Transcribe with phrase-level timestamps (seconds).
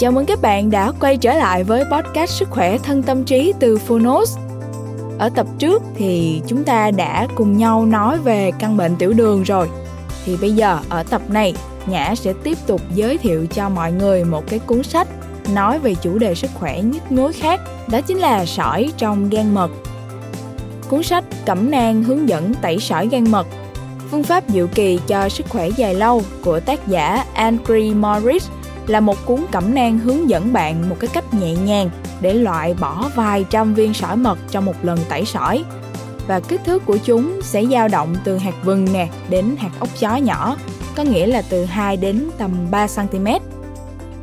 [0.00, 3.52] Chào mừng các bạn đã quay trở lại với podcast Sức khỏe thân tâm trí
[3.60, 4.38] từ Phonos.
[5.18, 9.42] Ở tập trước thì chúng ta đã cùng nhau nói về căn bệnh tiểu đường
[9.42, 9.68] rồi.
[10.24, 11.54] Thì bây giờ ở tập này,
[11.86, 15.08] Nhã sẽ tiếp tục giới thiệu cho mọi người một cái cuốn sách
[15.54, 19.54] nói về chủ đề sức khỏe nhức nhối khác, đó chính là sỏi trong gan
[19.54, 19.70] mật.
[20.88, 23.46] Cuốn sách cẩm nang hướng dẫn tẩy sỏi gan mật
[24.10, 28.48] Phương pháp diệu kỳ cho sức khỏe dài lâu của tác giả Andrew Morris
[28.90, 31.90] là một cuốn cẩm nang hướng dẫn bạn một cái cách nhẹ nhàng
[32.20, 35.64] để loại bỏ vài trăm viên sỏi mật trong một lần tẩy sỏi.
[36.26, 39.88] Và kích thước của chúng sẽ dao động từ hạt vừng nè đến hạt ốc
[40.00, 40.56] chó nhỏ,
[40.96, 43.26] có nghĩa là từ 2 đến tầm 3 cm.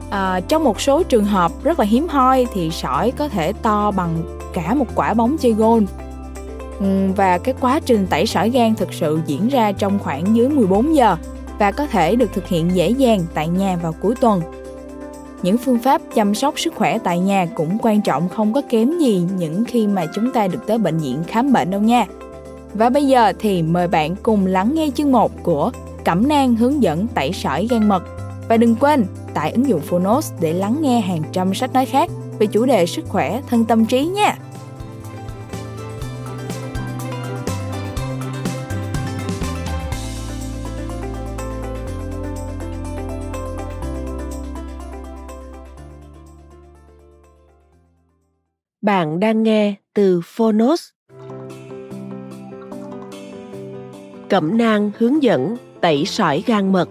[0.10, 3.92] À, trong một số trường hợp rất là hiếm hoi thì sỏi có thể to
[3.92, 5.86] bằng cả một quả bóng chơi golf
[6.80, 10.50] ừ, và cái quá trình tẩy sỏi gan thực sự diễn ra trong khoảng dưới
[10.50, 11.18] 14 giờ
[11.60, 14.42] và có thể được thực hiện dễ dàng tại nhà vào cuối tuần.
[15.44, 19.00] Những phương pháp chăm sóc sức khỏe tại nhà cũng quan trọng, không có kém
[19.00, 22.06] gì những khi mà chúng ta được tới bệnh viện khám bệnh đâu nha.
[22.74, 25.72] Và bây giờ thì mời bạn cùng lắng nghe chương 1 của
[26.06, 28.04] Cẩm nang hướng dẫn tẩy sỏi gan mật.
[28.50, 32.10] Và đừng quên tải ứng dụng Phonos để lắng nghe hàng trăm sách nói khác
[32.40, 34.36] về chủ đề sức khỏe, thân tâm trí nha.
[48.88, 50.90] Bạn đang nghe từ Phonos.
[54.30, 56.90] Cẩm nang hướng dẫn tẩy sỏi gan mật.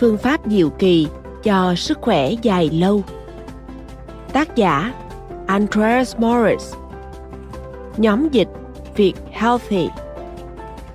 [0.00, 1.06] Phương pháp diệu kỳ
[1.42, 3.02] cho sức khỏe dài lâu.
[4.32, 4.94] Tác giả,
[5.46, 6.74] Andreas Morris
[7.96, 8.48] Nhóm dịch,
[8.96, 9.88] Việt Healthy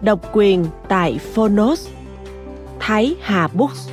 [0.02, 1.90] Độc quyền tại Phonos
[2.80, 3.90] Thái Hà Books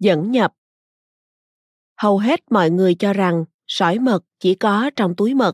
[0.00, 0.52] dẫn nhập.
[1.96, 5.52] Hầu hết mọi người cho rằng sỏi mật chỉ có trong túi mật.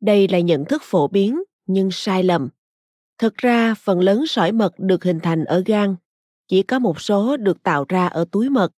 [0.00, 2.48] Đây là nhận thức phổ biến, nhưng sai lầm.
[3.18, 5.96] Thực ra, phần lớn sỏi mật được hình thành ở gan,
[6.48, 8.72] chỉ có một số được tạo ra ở túi mật.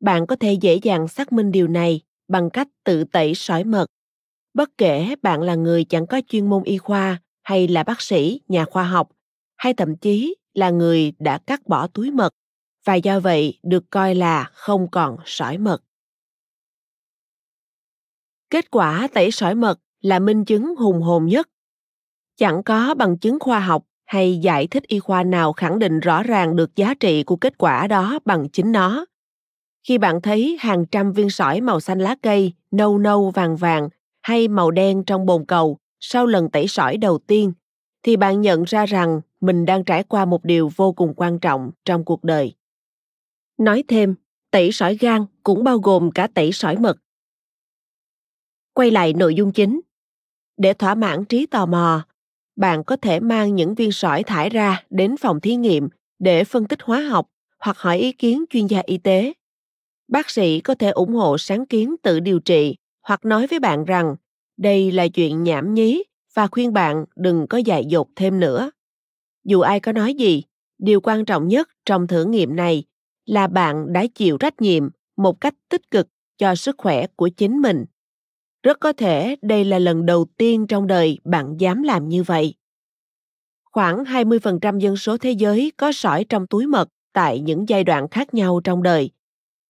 [0.00, 3.86] Bạn có thể dễ dàng xác minh điều này bằng cách tự tẩy sỏi mật.
[4.54, 8.40] Bất kể bạn là người chẳng có chuyên môn y khoa hay là bác sĩ,
[8.48, 9.08] nhà khoa học,
[9.56, 12.30] hay thậm chí là người đã cắt bỏ túi mật
[12.84, 15.82] và do vậy được coi là không còn sỏi mật.
[18.50, 21.48] Kết quả tẩy sỏi mật là minh chứng hùng hồn nhất.
[22.36, 26.22] Chẳng có bằng chứng khoa học hay giải thích y khoa nào khẳng định rõ
[26.22, 29.06] ràng được giá trị của kết quả đó bằng chính nó.
[29.88, 33.88] Khi bạn thấy hàng trăm viên sỏi màu xanh lá cây, nâu nâu vàng vàng
[34.22, 37.52] hay màu đen trong bồn cầu sau lần tẩy sỏi đầu tiên,
[38.02, 41.70] thì bạn nhận ra rằng mình đang trải qua một điều vô cùng quan trọng
[41.84, 42.54] trong cuộc đời.
[43.58, 44.14] Nói thêm,
[44.50, 46.96] tẩy sỏi gan cũng bao gồm cả tẩy sỏi mật.
[48.72, 49.80] Quay lại nội dung chính.
[50.56, 52.06] Để thỏa mãn trí tò mò,
[52.56, 55.88] bạn có thể mang những viên sỏi thải ra đến phòng thí nghiệm
[56.18, 57.28] để phân tích hóa học
[57.58, 59.32] hoặc hỏi ý kiến chuyên gia y tế.
[60.08, 63.84] Bác sĩ có thể ủng hộ sáng kiến tự điều trị hoặc nói với bạn
[63.84, 64.16] rằng
[64.56, 66.02] đây là chuyện nhảm nhí
[66.34, 68.70] và khuyên bạn đừng có dại dột thêm nữa.
[69.44, 70.42] Dù ai có nói gì,
[70.78, 72.84] điều quan trọng nhất trong thử nghiệm này
[73.26, 76.08] là bạn đã chịu trách nhiệm một cách tích cực
[76.38, 77.84] cho sức khỏe của chính mình
[78.64, 82.54] rất có thể đây là lần đầu tiên trong đời bạn dám làm như vậy.
[83.64, 88.08] Khoảng 20% dân số thế giới có sỏi trong túi mật tại những giai đoạn
[88.08, 89.10] khác nhau trong đời.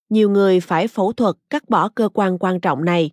[0.08, 3.10] Nhiều người phải phẫu thuật cắt bỏ cơ quan quan trọng này.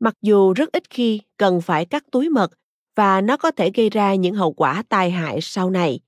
[0.00, 2.50] Mặc dù rất ít khi cần phải cắt túi mật
[2.96, 6.00] và nó có thể gây ra những hậu quả tai hại sau này,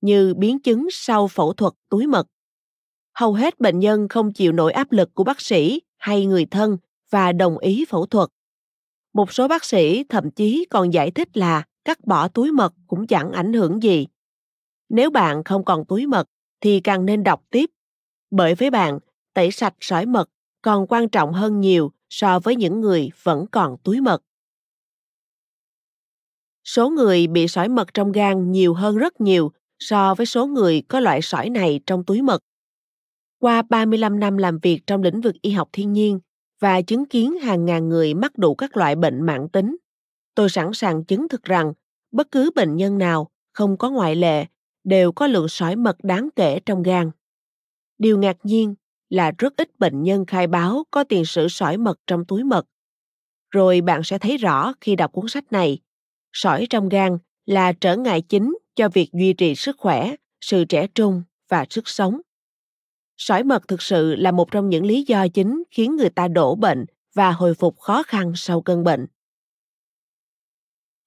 [0.00, 2.26] như biến chứng sau phẫu thuật túi mật
[3.16, 6.76] hầu hết bệnh nhân không chịu nổi áp lực của bác sĩ hay người thân
[7.10, 8.28] và đồng ý phẫu thuật.
[9.12, 13.06] Một số bác sĩ thậm chí còn giải thích là cắt bỏ túi mật cũng
[13.06, 14.06] chẳng ảnh hưởng gì.
[14.88, 16.28] Nếu bạn không còn túi mật
[16.60, 17.70] thì càng nên đọc tiếp.
[18.30, 18.98] Bởi với bạn,
[19.34, 20.30] tẩy sạch sỏi mật
[20.62, 24.22] còn quan trọng hơn nhiều so với những người vẫn còn túi mật.
[26.64, 30.82] Số người bị sỏi mật trong gan nhiều hơn rất nhiều so với số người
[30.88, 32.42] có loại sỏi này trong túi mật.
[33.38, 36.20] Qua 35 năm làm việc trong lĩnh vực y học thiên nhiên
[36.60, 39.76] và chứng kiến hàng ngàn người mắc đủ các loại bệnh mãn tính,
[40.34, 41.72] tôi sẵn sàng chứng thực rằng
[42.12, 44.46] bất cứ bệnh nhân nào, không có ngoại lệ,
[44.84, 47.10] đều có lượng sỏi mật đáng kể trong gan.
[47.98, 48.74] Điều ngạc nhiên
[49.10, 52.66] là rất ít bệnh nhân khai báo có tiền sử sỏi mật trong túi mật.
[53.50, 55.78] Rồi bạn sẽ thấy rõ khi đọc cuốn sách này,
[56.32, 60.86] sỏi trong gan là trở ngại chính cho việc duy trì sức khỏe, sự trẻ
[60.94, 62.20] trung và sức sống.
[63.16, 66.54] Sỏi mật thực sự là một trong những lý do chính khiến người ta đổ
[66.54, 69.06] bệnh và hồi phục khó khăn sau cơn bệnh.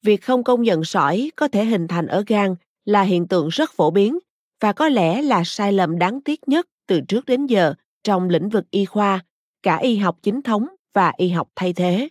[0.01, 3.71] Việc không công nhận sỏi có thể hình thành ở gan là hiện tượng rất
[3.73, 4.19] phổ biến
[4.59, 7.73] và có lẽ là sai lầm đáng tiếc nhất từ trước đến giờ
[8.03, 9.25] trong lĩnh vực y khoa,
[9.63, 12.09] cả y học chính thống và y học thay thế.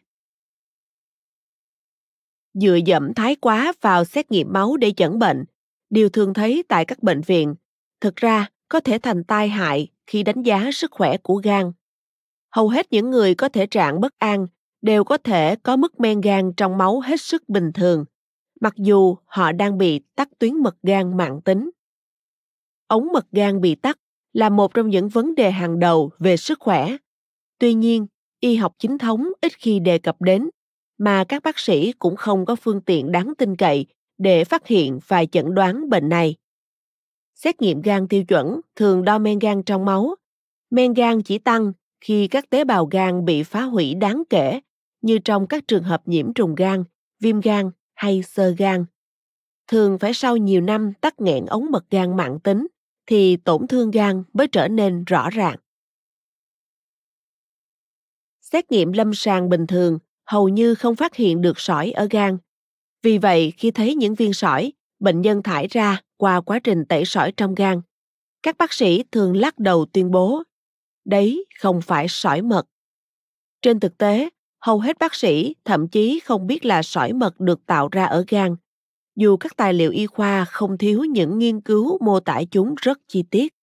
[2.54, 5.44] Dựa dẫm thái quá vào xét nghiệm máu để chẩn bệnh,
[5.90, 7.54] điều thường thấy tại các bệnh viện,
[8.00, 11.72] thực ra có thể thành tai hại khi đánh giá sức khỏe của gan.
[12.50, 14.46] Hầu hết những người có thể trạng bất an
[14.82, 18.04] đều có thể có mức men gan trong máu hết sức bình thường,
[18.60, 21.70] mặc dù họ đang bị tắc tuyến mật gan mạng tính.
[22.86, 23.98] Ống mật gan bị tắc
[24.32, 26.96] là một trong những vấn đề hàng đầu về sức khỏe.
[27.58, 28.06] Tuy nhiên,
[28.40, 30.50] y học chính thống ít khi đề cập đến,
[30.98, 33.86] mà các bác sĩ cũng không có phương tiện đáng tin cậy
[34.18, 36.36] để phát hiện và chẩn đoán bệnh này.
[37.42, 40.14] Xét nghiệm gan tiêu chuẩn thường đo men gan trong máu.
[40.70, 44.60] Men gan chỉ tăng khi các tế bào gan bị phá hủy đáng kể,
[45.00, 46.84] như trong các trường hợp nhiễm trùng gan,
[47.20, 48.84] viêm gan hay sơ gan.
[49.66, 52.66] Thường phải sau nhiều năm tắc nghẽn ống mật gan mạng tính
[53.06, 55.56] thì tổn thương gan mới trở nên rõ ràng.
[58.40, 62.38] Xét nghiệm lâm sàng bình thường hầu như không phát hiện được sỏi ở gan.
[63.02, 67.04] Vì vậy, khi thấy những viên sỏi, bệnh nhân thải ra qua quá trình tẩy
[67.04, 67.80] sỏi trong gan,
[68.42, 70.42] các bác sĩ thường lắc đầu tuyên bố,
[71.04, 72.66] đấy không phải sỏi mật.
[73.62, 74.28] Trên thực tế,
[74.60, 78.24] hầu hết bác sĩ thậm chí không biết là sỏi mật được tạo ra ở
[78.28, 78.56] gan,
[79.16, 82.98] dù các tài liệu y khoa không thiếu những nghiên cứu mô tả chúng rất
[83.08, 83.54] chi tiết.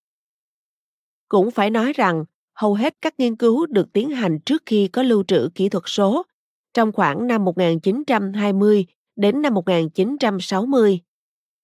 [1.27, 5.03] Cũng phải nói rằng, hầu hết các nghiên cứu được tiến hành trước khi có
[5.03, 6.23] lưu trữ kỹ thuật số
[6.73, 8.85] trong khoảng năm 1920
[9.15, 10.99] đến năm 1960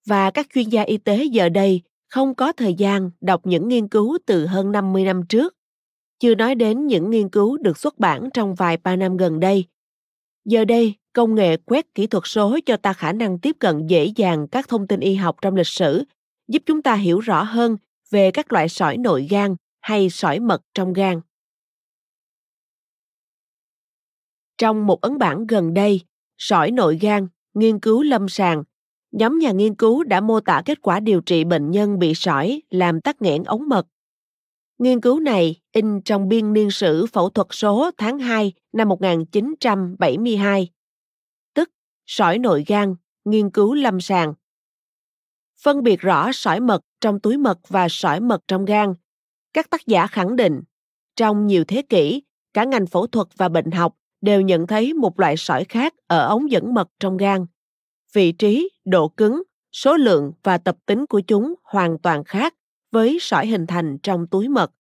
[0.06, 3.88] và các chuyên gia y tế giờ đây không có thời gian đọc những nghiên
[3.88, 5.56] cứu từ hơn 50 năm trước,
[6.20, 9.66] chưa nói đến những nghiên cứu được xuất bản trong vài ba năm gần đây.
[10.46, 14.06] Giờ đây, công nghệ quét kỹ thuật số cho ta khả năng tiếp cận dễ
[14.06, 16.04] dàng các thông tin y học trong lịch sử,
[16.48, 17.78] giúp chúng ta hiểu rõ hơn
[18.10, 21.22] về các loại sỏi nội gan hay sỏi mật trong gan.
[24.58, 26.02] Trong một ấn bản gần đây,
[26.38, 28.64] sỏi nội gan, nghiên cứu lâm sàng,
[29.12, 32.62] nhóm nhà nghiên cứu đã mô tả kết quả điều trị bệnh nhân bị sỏi
[32.70, 33.88] làm tắc nghẽn ống mật.
[34.78, 40.70] Nghiên cứu này in trong biên niên sử phẫu thuật số tháng 2 năm 1972,
[41.54, 41.70] tức
[42.06, 44.34] sỏi nội gan, nghiên cứu lâm sàng.
[45.62, 48.94] Phân biệt rõ sỏi mật trong túi mật và sỏi mật trong gan.
[49.54, 50.62] Các tác giả khẳng định,
[51.16, 52.24] trong nhiều thế kỷ,
[52.54, 56.28] cả ngành phẫu thuật và bệnh học đều nhận thấy một loại sỏi khác ở
[56.28, 57.46] ống dẫn mật trong gan.
[58.14, 62.56] Vị trí, độ cứng, số lượng và tập tính của chúng hoàn toàn khác
[62.92, 64.72] với sỏi hình thành trong túi mật.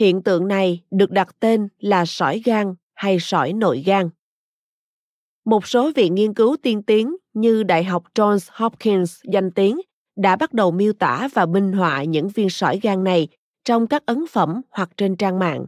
[0.00, 4.10] Hiện tượng này được đặt tên là sỏi gan hay sỏi nội gan.
[5.44, 9.80] Một số viện nghiên cứu tiên tiến như Đại học Johns Hopkins danh tiếng
[10.16, 13.28] đã bắt đầu miêu tả và minh họa những viên sỏi gan này
[13.64, 15.66] trong các ấn phẩm hoặc trên trang mạng.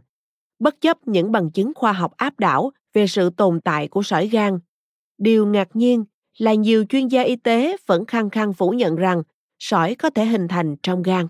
[0.59, 4.27] Bất chấp những bằng chứng khoa học áp đảo về sự tồn tại của sỏi
[4.27, 4.59] gan.
[5.17, 6.05] Điều ngạc nhiên
[6.39, 9.23] là nhiều chuyên gia y tế vẫn khăng khăng phủ nhận rằng
[9.59, 11.27] sỏi có thể hình thành trong gan.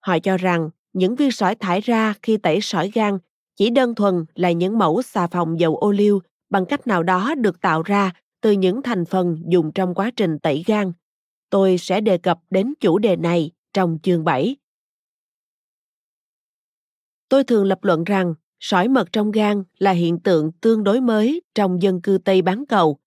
[0.00, 3.18] Họ cho rằng những viên sỏi thải ra khi tẩy sỏi gan
[3.56, 7.34] chỉ đơn thuần là những mẫu xà phòng dầu ô liu bằng cách nào đó
[7.34, 10.92] được tạo ra từ những thành phần dùng trong quá trình tẩy gan.
[11.50, 14.56] Tôi sẽ đề cập đến chủ đề này trong chương 7.
[17.28, 21.42] Tôi thường lập luận rằng sỏi mật trong gan là hiện tượng tương đối mới
[21.54, 22.99] trong dân cư Tây bán cầu.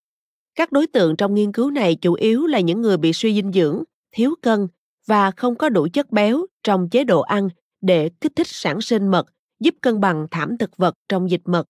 [0.55, 3.51] Các đối tượng trong nghiên cứu này chủ yếu là những người bị suy dinh
[3.51, 4.67] dưỡng, thiếu cân
[5.05, 7.49] và không có đủ chất béo trong chế độ ăn
[7.81, 9.25] để kích thích sản sinh mật,
[9.59, 11.67] giúp cân bằng thảm thực vật trong dịch mật.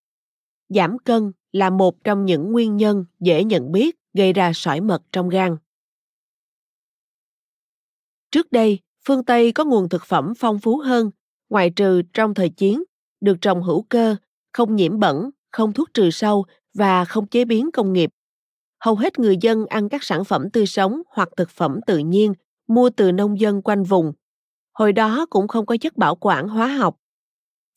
[0.69, 5.03] Giảm cân là một trong những nguyên nhân dễ nhận biết gây ra sỏi mật
[5.11, 5.57] trong gan.
[8.31, 11.11] Trước đây, phương Tây có nguồn thực phẩm phong phú hơn,
[11.49, 12.83] ngoại trừ trong thời chiến
[13.21, 14.15] được trồng hữu cơ,
[14.53, 18.09] không nhiễm bẩn, không thuốc trừ sâu và không chế biến công nghiệp.
[18.83, 22.33] Hầu hết người dân ăn các sản phẩm tươi sống hoặc thực phẩm tự nhiên
[22.67, 24.13] mua từ nông dân quanh vùng.
[24.73, 26.97] Hồi đó cũng không có chất bảo quản hóa học.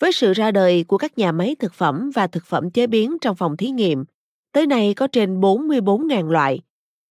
[0.00, 3.16] Với sự ra đời của các nhà máy thực phẩm và thực phẩm chế biến
[3.20, 4.04] trong phòng thí nghiệm,
[4.52, 6.60] tới nay có trên 44.000 loại.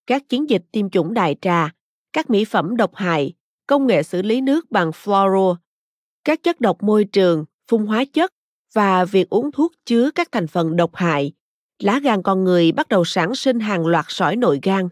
[0.08, 1.70] Các chiến dịch tiêm chủng đại trà,
[2.14, 3.34] các mỹ phẩm độc hại,
[3.68, 5.56] công nghệ xử lý nước bằng fluoro,
[6.24, 8.34] các chất độc môi trường, phun hóa chất
[8.74, 11.32] và việc uống thuốc chứa các thành phần độc hại,
[11.80, 14.90] lá gan con người bắt đầu sản sinh hàng loạt sỏi nội gan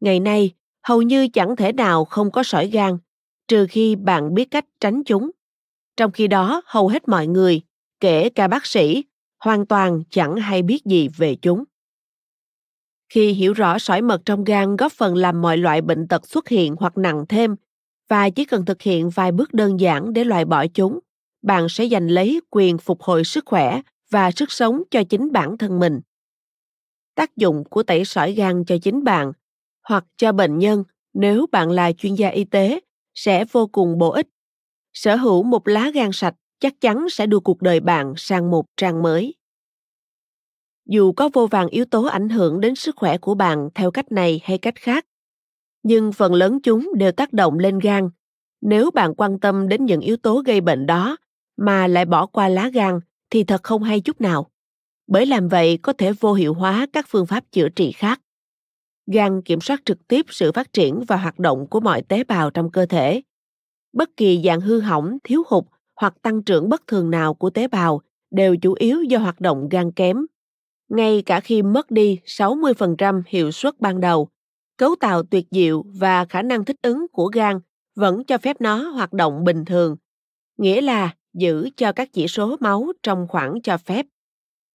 [0.00, 0.50] Ngày nay,
[0.82, 2.98] hầu như chẳng thể nào không có sỏi gan,
[3.48, 5.30] trừ khi bạn biết cách tránh chúng.
[5.96, 7.60] Trong khi đó, hầu hết mọi người,
[8.00, 9.04] kể cả bác sĩ,
[9.44, 11.64] hoàn toàn chẳng hay biết gì về chúng.
[13.08, 16.48] Khi hiểu rõ sỏi mật trong gan góp phần làm mọi loại bệnh tật xuất
[16.48, 17.56] hiện hoặc nặng thêm,
[18.08, 20.98] và chỉ cần thực hiện vài bước đơn giản để loại bỏ chúng,
[21.42, 25.58] bạn sẽ giành lấy quyền phục hồi sức khỏe và sức sống cho chính bản
[25.58, 26.00] thân mình.
[27.14, 29.32] Tác dụng của tẩy sỏi gan cho chính bạn
[29.88, 32.80] hoặc cho bệnh nhân nếu bạn là chuyên gia y tế
[33.14, 34.28] sẽ vô cùng bổ ích.
[34.92, 38.66] Sở hữu một lá gan sạch chắc chắn sẽ đưa cuộc đời bạn sang một
[38.76, 39.34] trang mới.
[40.86, 44.12] Dù có vô vàng yếu tố ảnh hưởng đến sức khỏe của bạn theo cách
[44.12, 45.06] này hay cách khác,
[45.82, 48.10] nhưng phần lớn chúng đều tác động lên gan.
[48.60, 51.16] Nếu bạn quan tâm đến những yếu tố gây bệnh đó
[51.56, 53.00] mà lại bỏ qua lá gan
[53.30, 54.51] thì thật không hay chút nào.
[55.06, 58.20] Bởi làm vậy có thể vô hiệu hóa các phương pháp chữa trị khác.
[59.06, 62.50] Gan kiểm soát trực tiếp sự phát triển và hoạt động của mọi tế bào
[62.50, 63.22] trong cơ thể.
[63.92, 65.64] Bất kỳ dạng hư hỏng, thiếu hụt
[66.00, 69.68] hoặc tăng trưởng bất thường nào của tế bào đều chủ yếu do hoạt động
[69.68, 70.26] gan kém.
[70.88, 74.28] Ngay cả khi mất đi 60% hiệu suất ban đầu,
[74.76, 77.60] cấu tạo tuyệt diệu và khả năng thích ứng của gan
[77.94, 79.96] vẫn cho phép nó hoạt động bình thường,
[80.58, 84.06] nghĩa là giữ cho các chỉ số máu trong khoảng cho phép.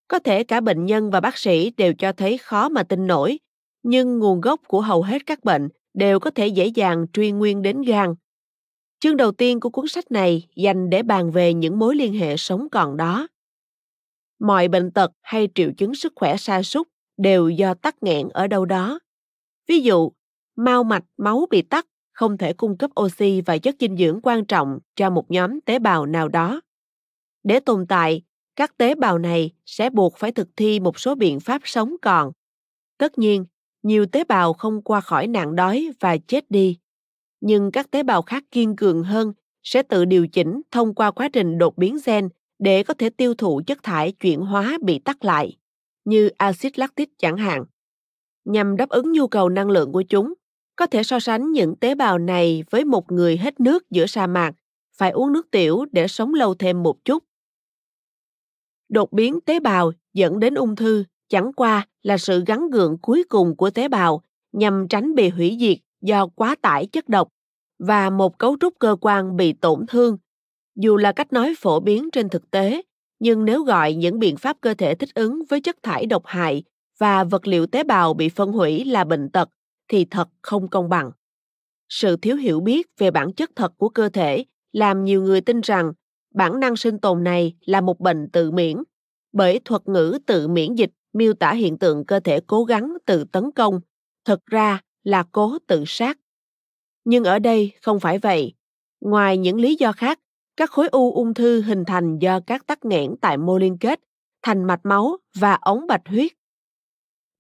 [0.08, 3.40] Có thể cả bệnh nhân và bác sĩ đều cho thấy khó mà tin nổi,
[3.84, 7.62] nhưng nguồn gốc của hầu hết các bệnh đều có thể dễ dàng truy nguyên
[7.62, 8.16] đến gan.
[9.00, 12.38] Chương đầu tiên của cuốn sách này dành để bàn về những mối liên hệ
[12.38, 13.28] sống còn đó.
[14.40, 16.88] Mọi bệnh tật hay triệu chứng sức khỏe sa sút
[17.18, 19.00] đều do tắc nghẽn ở đâu đó.
[19.68, 20.12] Ví dụ,
[20.56, 24.46] mau mạch máu bị tắc không thể cung cấp oxy và chất dinh dưỡng quan
[24.46, 26.62] trọng cho một nhóm tế bào nào đó.
[27.44, 28.22] Để tồn tại,
[28.58, 32.32] các tế bào này sẽ buộc phải thực thi một số biện pháp sống còn.
[32.98, 33.46] Tất nhiên,
[33.84, 36.78] nhiều tế bào không qua khỏi nạn đói và chết đi.
[37.42, 39.34] Nhưng các tế bào khác kiên cường hơn
[39.64, 43.34] sẽ tự điều chỉnh thông qua quá trình đột biến gen để có thể tiêu
[43.34, 45.58] thụ chất thải chuyển hóa bị tắc lại,
[46.06, 47.66] như axit lactic chẳng hạn.
[48.46, 50.34] Nhằm đáp ứng nhu cầu năng lượng của chúng,
[50.76, 54.28] có thể so sánh những tế bào này với một người hết nước giữa sa
[54.28, 54.52] mạc,
[54.98, 57.24] phải uống nước tiểu để sống lâu thêm một chút.
[58.90, 63.24] Đột biến tế bào dẫn đến ung thư chẳng qua là sự gắn gượng cuối
[63.30, 67.28] cùng của tế bào nhằm tránh bị hủy diệt do quá tải chất độc
[67.80, 70.18] và một cấu trúc cơ quan bị tổn thương.
[70.76, 72.82] Dù là cách nói phổ biến trên thực tế,
[73.20, 76.64] nhưng nếu gọi những biện pháp cơ thể thích ứng với chất thải độc hại
[76.98, 79.50] và vật liệu tế bào bị phân hủy là bệnh tật
[79.88, 81.12] thì thật không công bằng
[81.90, 85.62] sự thiếu hiểu biết về bản chất thật của cơ thể làm nhiều người tin
[85.62, 85.94] rằng
[86.38, 88.78] bản năng sinh tồn này là một bệnh tự miễn,
[89.34, 93.24] bởi thuật ngữ tự miễn dịch miêu tả hiện tượng cơ thể cố gắng tự
[93.24, 93.80] tấn công,
[94.26, 96.18] thực ra là cố tự sát.
[97.06, 98.54] Nhưng ở đây không phải vậy.
[99.02, 100.20] Ngoài những lý do khác,
[100.58, 104.00] các khối u ung thư hình thành do các tắc nghẽn tại mô liên kết,
[104.42, 106.32] thành mạch máu và ống bạch huyết.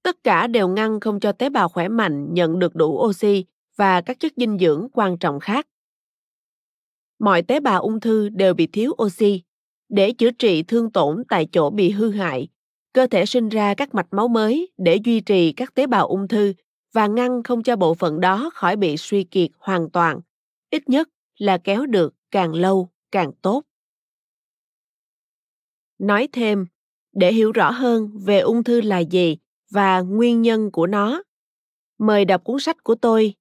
[0.04, 4.02] Tất cả đều ngăn không cho tế bào khỏe mạnh nhận được đủ oxy và
[4.02, 5.68] các chất dinh dưỡng quan trọng khác.
[7.20, 9.42] Mọi tế bào ung thư đều bị thiếu oxy.
[9.90, 12.48] Để chữa trị thương tổn tại chỗ bị hư hại,
[12.94, 16.28] cơ thể sinh ra các mạch máu mới để duy trì các tế bào ung
[16.28, 16.54] thư
[16.94, 20.20] và ngăn không cho bộ phận đó khỏi bị suy kiệt hoàn toàn,
[20.70, 23.64] ít nhất là kéo được càng lâu càng tốt.
[26.00, 26.66] Nói thêm,
[27.14, 29.38] để hiểu rõ hơn về ung thư là gì,
[29.72, 31.24] và nguyên nhân của nó.
[31.98, 33.34] Mời đọc cuốn sách của tôi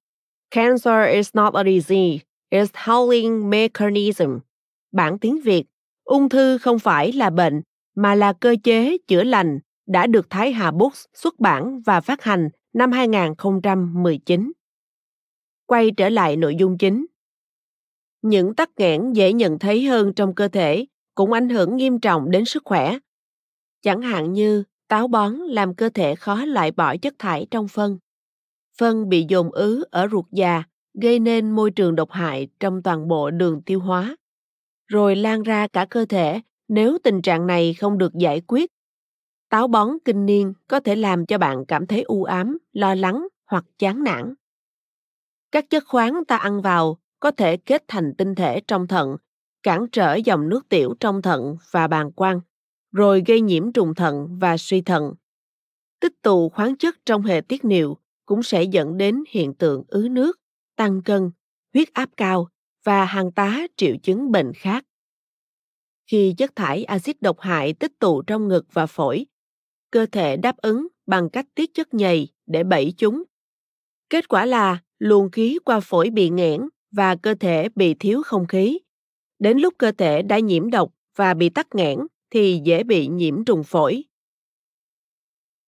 [0.51, 4.37] Cancer is not a disease, Is howling mechanism.
[4.91, 5.65] Bản tiếng Việt,
[6.03, 7.61] ung thư không phải là bệnh,
[7.95, 12.23] mà là cơ chế chữa lành đã được Thái Hà Books xuất bản và phát
[12.23, 14.51] hành năm 2019.
[15.65, 17.05] Quay trở lại nội dung chính.
[18.21, 20.85] Những tắc nghẽn dễ nhận thấy hơn trong cơ thể
[21.15, 22.97] cũng ảnh hưởng nghiêm trọng đến sức khỏe.
[23.81, 27.97] Chẳng hạn như Táo bón làm cơ thể khó loại bỏ chất thải trong phân.
[28.77, 30.63] Phân bị dồn ứ ở ruột già,
[31.01, 34.15] gây nên môi trường độc hại trong toàn bộ đường tiêu hóa,
[34.87, 38.71] rồi lan ra cả cơ thể nếu tình trạng này không được giải quyết.
[39.49, 43.27] Táo bón kinh niên có thể làm cho bạn cảm thấy u ám, lo lắng
[43.45, 44.33] hoặc chán nản.
[45.51, 49.17] Các chất khoáng ta ăn vào có thể kết thành tinh thể trong thận,
[49.63, 52.41] cản trở dòng nước tiểu trong thận và bàng quang
[52.91, 55.13] rồi gây nhiễm trùng thận và suy thận.
[55.99, 60.07] Tích tụ khoáng chất trong hệ tiết niệu cũng sẽ dẫn đến hiện tượng ứ
[60.11, 60.39] nước,
[60.77, 61.31] tăng cân,
[61.73, 62.47] huyết áp cao
[62.83, 64.85] và hàng tá triệu chứng bệnh khác.
[66.11, 69.25] Khi chất thải axit độc hại tích tụ trong ngực và phổi,
[69.91, 73.23] cơ thể đáp ứng bằng cách tiết chất nhầy để bẫy chúng.
[74.09, 78.47] Kết quả là luồng khí qua phổi bị nghẽn và cơ thể bị thiếu không
[78.47, 78.79] khí.
[79.39, 83.45] Đến lúc cơ thể đã nhiễm độc và bị tắc nghẽn thì dễ bị nhiễm
[83.45, 84.03] trùng phổi.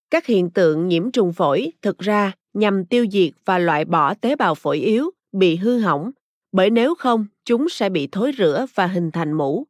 [0.09, 4.35] Các hiện tượng nhiễm trùng phổi thực ra nhằm tiêu diệt và loại bỏ tế
[4.35, 6.11] bào phổi yếu bị hư hỏng,
[6.51, 9.65] bởi nếu không chúng sẽ bị thối rữa và hình thành mũ.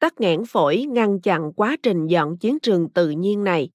[0.00, 3.70] Tắc nghẽn phổi ngăn chặn quá trình dọn chiến trường tự nhiên này.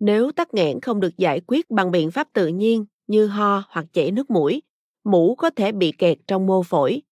[0.00, 3.86] Nếu tắc nghẽn không được giải quyết bằng biện pháp tự nhiên như ho hoặc
[3.92, 4.62] chảy nước mũi,
[5.04, 7.02] mũ có thể bị kẹt trong mô phổi.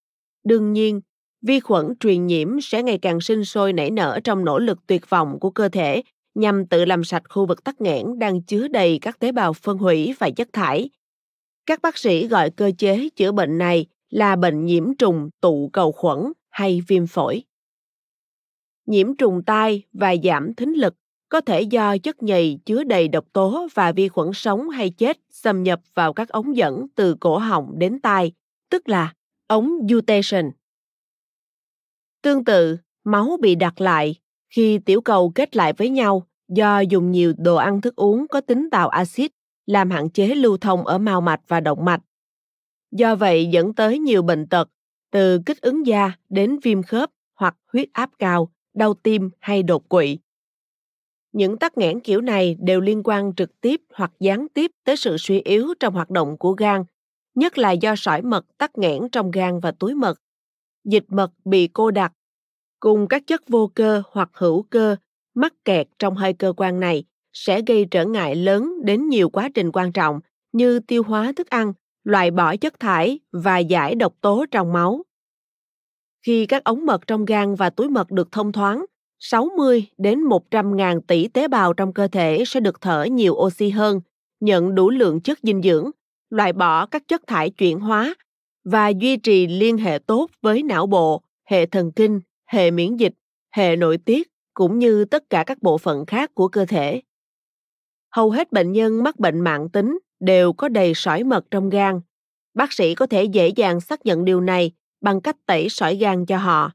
[0.43, 1.01] Đương nhiên,
[1.41, 5.09] vi khuẩn truyền nhiễm sẽ ngày càng sinh sôi nảy nở trong nỗ lực tuyệt
[5.09, 6.03] vọng của cơ thể
[6.35, 9.77] nhằm tự làm sạch khu vực tắc nghẽn đang chứa đầy các tế bào phân
[9.77, 10.89] hủy và chất thải.
[11.65, 15.91] Các bác sĩ gọi cơ chế chữa bệnh này là bệnh nhiễm trùng tụ cầu
[15.91, 16.17] khuẩn
[16.49, 17.43] hay viêm phổi.
[18.85, 20.95] Nhiễm trùng tai và giảm thính lực
[21.29, 25.17] có thể do chất nhầy chứa đầy độc tố và vi khuẩn sống hay chết
[25.29, 28.31] xâm nhập vào các ống dẫn từ cổ họng đến tai,
[28.69, 29.13] tức là
[29.47, 30.51] ống utation.
[32.21, 34.15] Tương tự, máu bị đặt lại
[34.55, 38.41] khi tiểu cầu kết lại với nhau do dùng nhiều đồ ăn thức uống có
[38.41, 39.31] tính tạo axit
[39.65, 42.01] làm hạn chế lưu thông ở mao mạch và động mạch.
[42.91, 44.69] Do vậy dẫn tới nhiều bệnh tật,
[45.11, 49.89] từ kích ứng da đến viêm khớp hoặc huyết áp cao, đau tim hay đột
[49.89, 50.17] quỵ.
[51.31, 55.17] Những tắc nghẽn kiểu này đều liên quan trực tiếp hoặc gián tiếp tới sự
[55.17, 56.83] suy yếu trong hoạt động của gan,
[57.35, 60.21] nhất là do sỏi mật tắc nghẽn trong gan và túi mật.
[60.83, 62.13] Dịch mật bị cô đặc,
[62.83, 64.95] cùng các chất vô cơ hoặc hữu cơ
[65.35, 69.49] mắc kẹt trong hai cơ quan này sẽ gây trở ngại lớn đến nhiều quá
[69.53, 70.19] trình quan trọng
[70.51, 71.73] như tiêu hóa thức ăn,
[72.03, 75.03] loại bỏ chất thải và giải độc tố trong máu.
[76.25, 78.85] Khi các ống mật trong gan và túi mật được thông thoáng,
[79.19, 83.69] 60 đến 100 ngàn tỷ tế bào trong cơ thể sẽ được thở nhiều oxy
[83.69, 84.01] hơn,
[84.39, 85.91] nhận đủ lượng chất dinh dưỡng,
[86.29, 88.15] loại bỏ các chất thải chuyển hóa
[88.63, 92.21] và duy trì liên hệ tốt với não bộ, hệ thần kinh,
[92.53, 93.13] hệ miễn dịch,
[93.55, 97.01] hệ nội tiết cũng như tất cả các bộ phận khác của cơ thể.
[98.11, 102.01] Hầu hết bệnh nhân mắc bệnh mạng tính đều có đầy sỏi mật trong gan.
[102.53, 106.25] Bác sĩ có thể dễ dàng xác nhận điều này bằng cách tẩy sỏi gan
[106.25, 106.71] cho họ.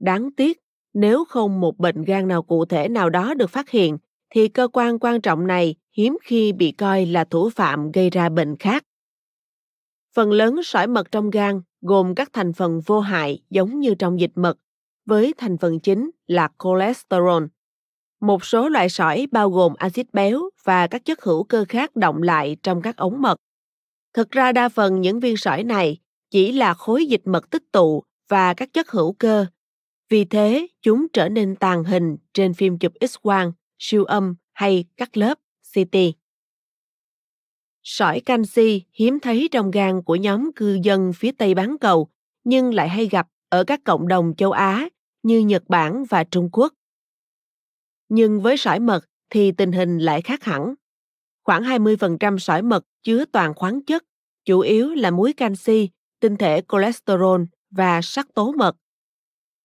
[0.00, 0.60] Đáng tiếc,
[0.94, 3.98] nếu không một bệnh gan nào cụ thể nào đó được phát hiện,
[4.30, 8.28] thì cơ quan quan trọng này hiếm khi bị coi là thủ phạm gây ra
[8.28, 8.84] bệnh khác.
[10.14, 14.20] Phần lớn sỏi mật trong gan gồm các thành phần vô hại giống như trong
[14.20, 14.58] dịch mật,
[15.06, 17.44] với thành phần chính là cholesterol.
[18.20, 22.22] Một số loại sỏi bao gồm axit béo và các chất hữu cơ khác động
[22.22, 23.36] lại trong các ống mật.
[24.14, 25.98] Thực ra đa phần những viên sỏi này
[26.30, 29.46] chỉ là khối dịch mật tích tụ và các chất hữu cơ.
[30.08, 35.16] Vì thế, chúng trở nên tàn hình trên phim chụp X-quang, siêu âm hay cắt
[35.16, 35.38] lớp
[35.74, 35.96] CT.
[37.82, 42.08] Sỏi canxi hiếm thấy trong gan của nhóm cư dân phía Tây bán cầu,
[42.44, 44.88] nhưng lại hay gặp ở các cộng đồng châu Á
[45.24, 46.72] như Nhật Bản và Trung Quốc.
[48.08, 50.74] Nhưng với sỏi mật thì tình hình lại khác hẳn.
[51.44, 54.04] Khoảng 20% sỏi mật chứa toàn khoáng chất,
[54.44, 55.88] chủ yếu là muối canxi,
[56.20, 58.76] tinh thể cholesterol và sắc tố mật.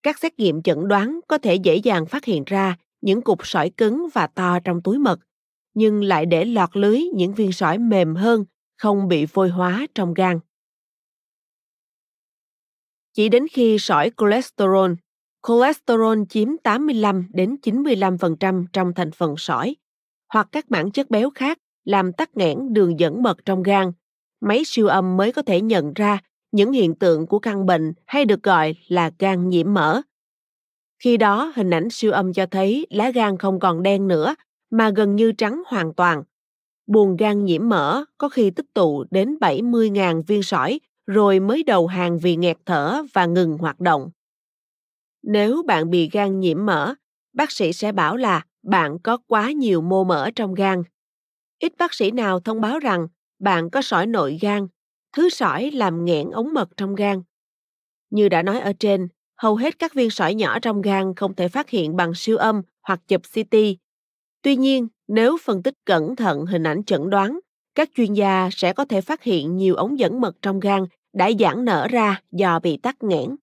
[0.04, 3.70] Các xét nghiệm chẩn đoán có thể dễ dàng phát hiện ra những cục sỏi
[3.70, 5.20] cứng và to trong túi mật,
[5.74, 8.46] nhưng lại để lọt lưới những viên sỏi mềm hơn,
[8.78, 10.40] không bị phôi hóa trong gan.
[13.14, 14.92] Chỉ đến khi sỏi cholesterol
[15.48, 19.76] Cholesterol chiếm 85 đến 95% trong thành phần sỏi,
[20.34, 23.92] hoặc các mảng chất béo khác làm tắc nghẽn đường dẫn mật trong gan.
[24.42, 26.20] Máy siêu âm mới có thể nhận ra
[26.52, 30.02] những hiện tượng của căn bệnh hay được gọi là gan nhiễm mỡ.
[31.04, 34.36] Khi đó, hình ảnh siêu âm cho thấy lá gan không còn đen nữa,
[34.70, 36.24] mà gần như trắng hoàn toàn.
[36.88, 41.88] Buồng gan nhiễm mỡ có khi tích tụ đến 70.000 viên sỏi rồi mới đầu
[41.88, 44.10] hàng vì nghẹt thở và ngừng hoạt động.
[45.24, 46.94] Nếu bạn bị gan nhiễm mỡ,
[47.34, 50.84] bác sĩ sẽ bảo là bạn có quá nhiều mô mỡ trong gan.
[51.60, 53.08] Ít bác sĩ nào thông báo rằng
[53.40, 54.68] bạn có sỏi nội gan,
[55.14, 57.22] thứ sỏi làm nghẽn ống mật trong gan.
[58.10, 61.48] Như đã nói ở trên, hầu hết các viên sỏi nhỏ trong gan không thể
[61.48, 63.56] phát hiện bằng siêu âm hoặc chụp CT.
[64.42, 67.40] Tuy nhiên, nếu phân tích cẩn thận hình ảnh chẩn đoán,
[67.76, 71.32] các chuyên gia sẽ có thể phát hiện nhiều ống dẫn mật trong gan đã
[71.40, 73.36] giãn nở ra do bị tắc nghẽn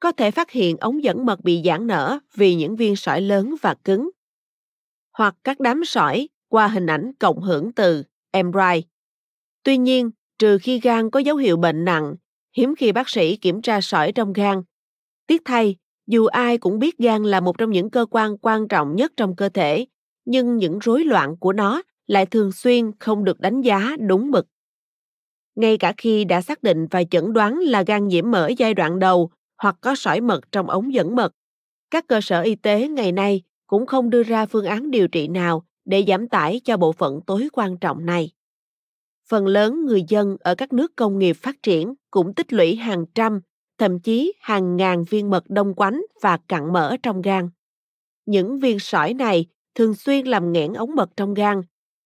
[0.00, 3.54] có thể phát hiện ống dẫn mật bị giãn nở vì những viên sỏi lớn
[3.62, 4.10] và cứng.
[5.18, 8.82] Hoặc các đám sỏi qua hình ảnh cộng hưởng từ MRI.
[9.62, 12.14] Tuy nhiên, trừ khi gan có dấu hiệu bệnh nặng,
[12.56, 14.62] hiếm khi bác sĩ kiểm tra sỏi trong gan.
[15.26, 18.96] Tiếc thay, dù ai cũng biết gan là một trong những cơ quan quan trọng
[18.96, 19.86] nhất trong cơ thể,
[20.24, 24.46] nhưng những rối loạn của nó lại thường xuyên không được đánh giá đúng mực.
[25.54, 28.98] Ngay cả khi đã xác định và chẩn đoán là gan nhiễm mỡ giai đoạn
[28.98, 31.32] đầu hoặc có sỏi mật trong ống dẫn mật,
[31.90, 35.28] các cơ sở y tế ngày nay cũng không đưa ra phương án điều trị
[35.28, 38.30] nào để giảm tải cho bộ phận tối quan trọng này.
[39.28, 43.04] Phần lớn người dân ở các nước công nghiệp phát triển cũng tích lũy hàng
[43.14, 43.40] trăm,
[43.78, 47.50] thậm chí hàng ngàn viên mật đông quánh và cặn mỡ trong gan.
[48.26, 51.62] Những viên sỏi này thường xuyên làm nghẽn ống mật trong gan,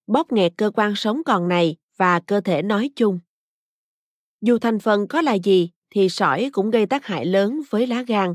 [0.07, 3.19] bóp nghẹt cơ quan sống còn này và cơ thể nói chung.
[4.41, 8.03] Dù thành phần có là gì thì sỏi cũng gây tác hại lớn với lá
[8.03, 8.35] gan.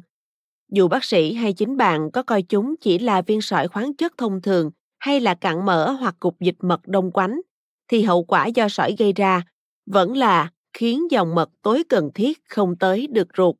[0.71, 4.13] Dù bác sĩ hay chính bạn có coi chúng chỉ là viên sỏi khoáng chất
[4.17, 7.41] thông thường hay là cặn mỡ hoặc cục dịch mật đông quánh,
[7.87, 9.41] thì hậu quả do sỏi gây ra
[9.85, 13.55] vẫn là khiến dòng mật tối cần thiết không tới được ruột.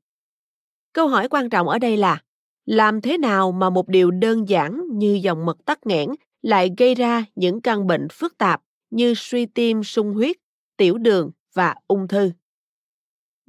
[0.93, 2.21] Câu hỏi quan trọng ở đây là
[2.65, 6.09] làm thế nào mà một điều đơn giản như dòng mật tắc nghẽn
[6.41, 10.35] lại gây ra những căn bệnh phức tạp như suy tim sung huyết,
[10.77, 12.31] tiểu đường và ung thư.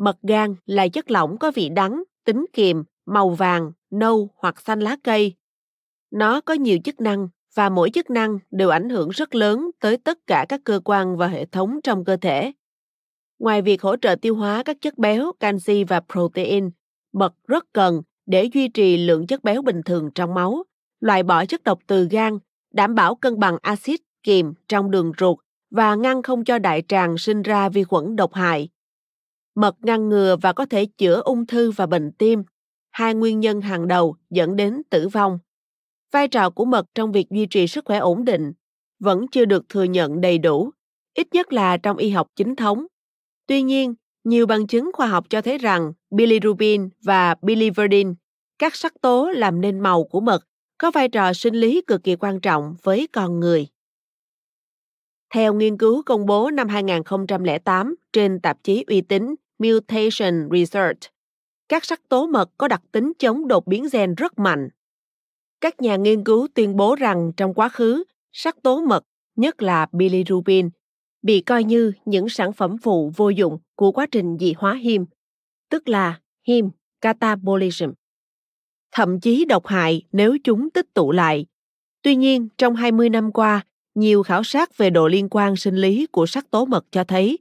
[0.00, 4.80] Mật gan là chất lỏng có vị đắng, tính kiềm, màu vàng, nâu hoặc xanh
[4.80, 5.34] lá cây.
[6.10, 9.96] Nó có nhiều chức năng và mỗi chức năng đều ảnh hưởng rất lớn tới
[9.96, 12.52] tất cả các cơ quan và hệ thống trong cơ thể.
[13.38, 16.70] Ngoài việc hỗ trợ tiêu hóa các chất béo, canxi và protein,
[17.12, 20.62] mật rất cần để duy trì lượng chất béo bình thường trong máu,
[21.00, 22.38] loại bỏ chất độc từ gan,
[22.72, 25.38] đảm bảo cân bằng axit kiềm trong đường ruột
[25.70, 28.68] và ngăn không cho đại tràng sinh ra vi khuẩn độc hại.
[29.60, 32.42] Mật ngăn ngừa và có thể chữa ung thư và bệnh tim,
[32.90, 35.38] hai nguyên nhân hàng đầu dẫn đến tử vong.
[36.12, 38.52] Vai trò của mật trong việc duy trì sức khỏe ổn định
[39.00, 40.70] vẫn chưa được thừa nhận đầy đủ,
[41.14, 42.86] ít nhất là trong y học chính thống.
[43.46, 43.94] Tuy nhiên,
[44.24, 48.14] nhiều bằng chứng khoa học cho thấy rằng bilirubin và biliverdin,
[48.58, 50.44] các sắc tố làm nên màu của mật,
[50.78, 53.66] có vai trò sinh lý cực kỳ quan trọng với con người.
[55.34, 61.00] Theo nghiên cứu công bố năm 2008 trên tạp chí uy tín Mutation Research,
[61.68, 64.68] các sắc tố mật có đặc tính chống đột biến gen rất mạnh.
[65.60, 69.04] Các nhà nghiên cứu tuyên bố rằng trong quá khứ, sắc tố mật,
[69.36, 70.70] nhất là bilirubin,
[71.22, 75.06] bị coi như những sản phẩm phụ vô dụng của quá trình dị hóa him,
[75.70, 76.70] tức là him
[77.00, 77.90] catabolism.
[78.92, 81.46] Thậm chí độc hại nếu chúng tích tụ lại.
[82.02, 86.06] Tuy nhiên, trong 20 năm qua, nhiều khảo sát về độ liên quan sinh lý
[86.06, 87.38] của sắc tố mật cho thấy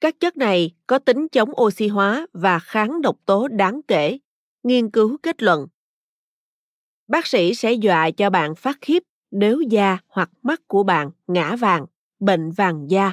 [0.00, 4.18] các chất này có tính chống oxy hóa và kháng độc tố đáng kể.
[4.62, 5.66] Nghiên cứu kết luận.
[7.08, 11.56] Bác sĩ sẽ dọa cho bạn phát khiếp nếu da hoặc mắt của bạn ngã
[11.56, 11.86] vàng
[12.20, 13.12] bệnh vàng da.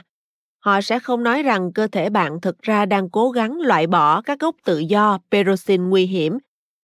[0.59, 4.21] Họ sẽ không nói rằng cơ thể bạn thực ra đang cố gắng loại bỏ
[4.21, 6.37] các gốc tự do peroxin nguy hiểm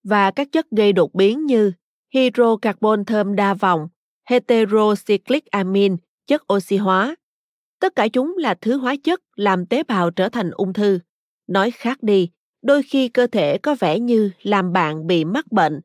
[0.04, 1.72] và các chất gây đột biến như
[2.14, 3.88] hydrocarbon thơm đa vòng,
[4.28, 7.14] heterocyclic amine, chất oxy hóa.
[7.84, 10.98] Tất cả chúng là thứ hóa chất làm tế bào trở thành ung thư.
[11.46, 12.30] Nói khác đi,
[12.62, 15.80] đôi khi cơ thể có vẻ như làm bạn bị mắc bệnh,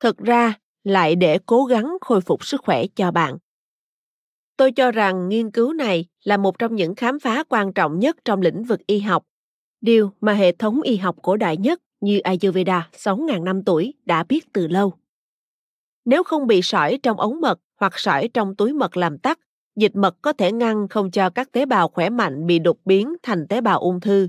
[0.00, 3.38] thực ra lại để cố gắng khôi phục sức khỏe cho bạn.
[4.56, 8.16] Tôi cho rằng nghiên cứu này là một trong những khám phá quan trọng nhất
[8.24, 9.24] trong lĩnh vực y học,
[9.80, 14.24] điều mà hệ thống y học cổ đại nhất như Ayurveda 6.000 năm tuổi đã
[14.24, 14.92] biết từ lâu.
[16.04, 19.38] Nếu không bị sỏi trong ống mật hoặc sỏi trong túi mật làm tắc,
[19.76, 23.14] dịch mật có thể ngăn không cho các tế bào khỏe mạnh bị đột biến
[23.22, 24.28] thành tế bào ung thư.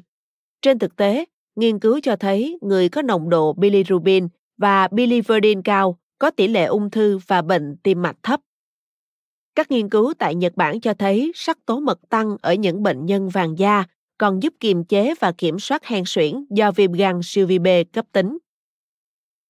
[0.62, 1.26] Trên thực tế,
[1.56, 4.28] nghiên cứu cho thấy người có nồng độ bilirubin
[4.58, 8.40] và biliverdin cao có tỷ lệ ung thư và bệnh tim mạch thấp.
[9.56, 13.06] Các nghiên cứu tại Nhật Bản cho thấy sắc tố mật tăng ở những bệnh
[13.06, 13.84] nhân vàng da
[14.18, 17.68] còn giúp kiềm chế và kiểm soát hen suyễn do viêm gan siêu vi B
[17.94, 18.38] cấp tính.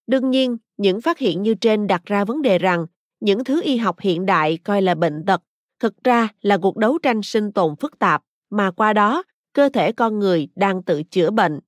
[0.08, 2.86] Đương nhiên, những phát hiện như trên đặt ra vấn đề rằng
[3.20, 5.42] những thứ y học hiện đại coi là bệnh tật
[5.80, 9.92] thực ra là cuộc đấu tranh sinh tồn phức tạp mà qua đó cơ thể
[9.92, 11.60] con người đang tự chữa bệnh.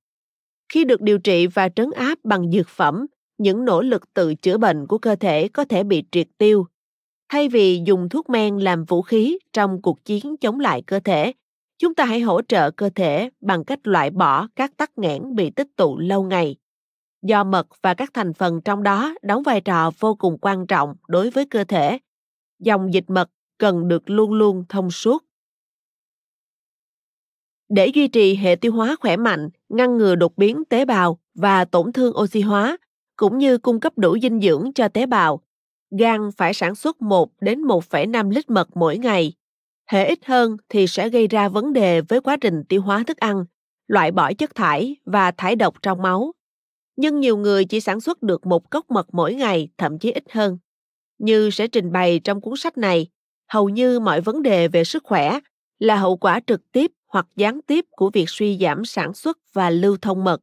[0.69, 3.05] Khi được điều trị và trấn áp bằng dược phẩm,
[3.37, 6.65] những nỗ lực tự chữa bệnh của cơ thể có thể bị triệt tiêu.
[7.29, 11.33] Thay vì dùng thuốc men làm vũ khí trong cuộc chiến chống lại cơ thể
[11.77, 15.49] chúng ta hãy hỗ trợ cơ thể bằng cách loại bỏ các tắc nghẽn bị
[15.49, 16.55] tích tụ lâu ngày.
[17.21, 20.95] Do mật và các thành phần trong đó đóng vai trò vô cùng quan trọng
[21.07, 21.99] đối với cơ thể.
[22.59, 25.23] Dòng dịch mật cần được luôn luôn thông suốt
[27.69, 31.65] để duy trì hệ tiêu hóa khỏe mạnh ngăn ngừa đột biến tế bào và
[31.65, 32.77] tổn thương oxy hóa
[33.15, 35.41] cũng như cung cấp đủ dinh dưỡng cho tế bào
[35.99, 39.33] gan phải sản xuất 1 đến 1,5 lít mật mỗi ngày.
[39.89, 43.17] Hệ ít hơn thì sẽ gây ra vấn đề với quá trình tiêu hóa thức
[43.17, 43.45] ăn,
[43.87, 46.33] loại bỏ chất thải và thải độc trong máu.
[46.95, 50.23] Nhưng nhiều người chỉ sản xuất được một cốc mật mỗi ngày, thậm chí ít
[50.31, 50.57] hơn.
[51.17, 53.07] Như sẽ trình bày trong cuốn sách này,
[53.47, 55.39] hầu như mọi vấn đề về sức khỏe
[55.79, 59.69] là hậu quả trực tiếp hoặc gián tiếp của việc suy giảm sản xuất và
[59.69, 60.41] lưu thông mật.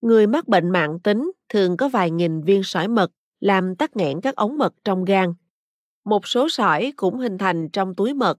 [0.00, 4.20] Người mắc bệnh mạng tính thường có vài nghìn viên sỏi mật làm tắc nghẽn
[4.20, 5.34] các ống mật trong gan.
[6.04, 8.38] Một số sỏi cũng hình thành trong túi mật.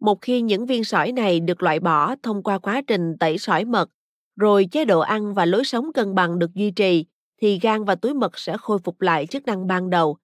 [0.00, 3.64] Một khi những viên sỏi này được loại bỏ thông qua quá trình tẩy sỏi
[3.64, 3.90] mật,
[4.36, 7.04] rồi chế độ ăn và lối sống cân bằng được duy trì,
[7.40, 10.18] thì gan và túi mật sẽ khôi phục lại chức năng ban đầu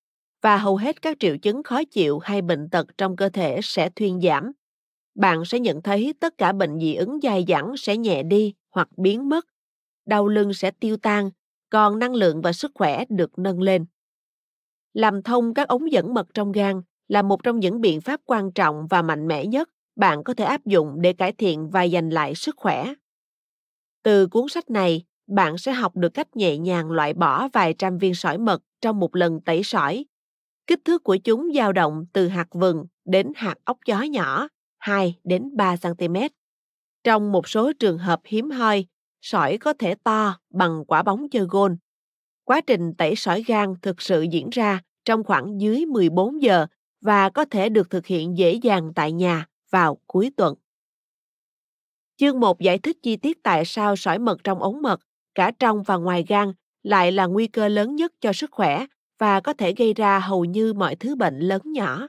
[0.45, 3.91] và hầu hết các triệu chứng khó chịu hay bệnh tật trong cơ thể sẽ
[3.91, 4.53] thuyên giảm.
[5.15, 8.89] Bạn sẽ nhận thấy tất cả bệnh dị ứng dài dẳng sẽ nhẹ đi hoặc
[8.97, 9.47] biến mất.
[10.07, 11.31] Đau lưng sẽ tiêu tan,
[11.71, 13.87] còn năng lượng và sức khỏe được nâng lên.
[14.93, 18.53] Làm thông các ống dẫn mật trong gan là một trong những biện pháp quan
[18.53, 22.13] trọng và mạnh mẽ nhất bạn có thể áp dụng để cải thiện và giành
[22.13, 22.95] lại sức khỏe.
[24.03, 27.99] Từ cuốn sách này, bạn sẽ học được cách nhẹ nhàng loại bỏ vài trăm
[27.99, 30.05] viên sỏi mật trong một lần tẩy sỏi.
[30.67, 34.49] Kích thước của chúng dao động từ hạt vừng đến hạt ốc chó nhỏ,
[34.79, 36.17] 2 đến 3 cm.
[37.05, 38.87] Trong một số trường hợp hiếm hoi,
[39.21, 41.77] sỏi có thể to bằng quả bóng chơi gôn.
[42.45, 46.67] Quá trình tẩy sỏi gan thực sự diễn ra trong khoảng dưới 14 giờ
[47.01, 50.55] và có thể được thực hiện dễ dàng tại nhà vào cuối tuần.
[52.17, 55.01] Chương 1 giải thích chi tiết tại sao sỏi mật trong ống mật,
[55.35, 58.87] cả trong và ngoài gan, lại là nguy cơ lớn nhất cho sức khỏe
[59.19, 62.09] và có thể gây ra hầu như mọi thứ bệnh lớn nhỏ.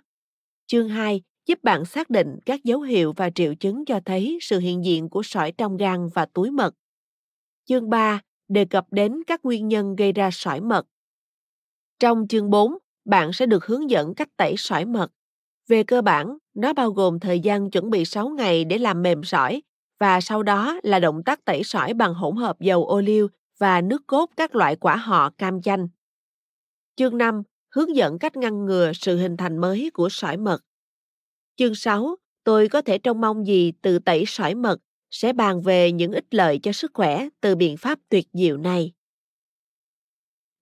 [0.68, 4.60] Chương 2 giúp bạn xác định các dấu hiệu và triệu chứng cho thấy sự
[4.60, 6.76] hiện diện của sỏi trong gan và túi mật.
[7.66, 10.86] Chương 3 đề cập đến các nguyên nhân gây ra sỏi mật.
[12.00, 15.12] Trong chương 4, bạn sẽ được hướng dẫn cách tẩy sỏi mật.
[15.68, 19.24] Về cơ bản, nó bao gồm thời gian chuẩn bị 6 ngày để làm mềm
[19.24, 19.62] sỏi
[20.00, 23.82] và sau đó là động tác tẩy sỏi bằng hỗn hợp dầu ô liu và
[23.82, 25.88] nước cốt các loại quả họ cam chanh.
[26.98, 27.44] Chương 5
[27.76, 30.62] hướng dẫn cách ngăn ngừa sự hình thành mới của sỏi mật.
[31.56, 34.80] Chương 6, tôi có thể trông mong gì từ tẩy sỏi mật
[35.12, 38.92] sẽ bàn về những ích lợi cho sức khỏe từ biện pháp tuyệt diệu này.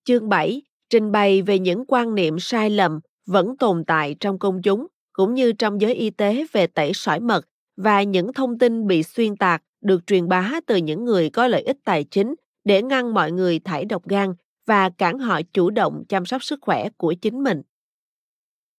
[0.04, 4.62] Chương 7 trình bày về những quan niệm sai lầm vẫn tồn tại trong công
[4.62, 7.46] chúng cũng như trong giới y tế về tẩy sỏi mật
[7.78, 11.62] và những thông tin bị xuyên tạc được truyền bá từ những người có lợi
[11.62, 14.34] ích tài chính để ngăn mọi người thải độc gan
[14.66, 17.62] và cản họ chủ động chăm sóc sức khỏe của chính mình.